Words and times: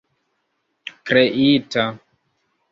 kreita 1.05 1.85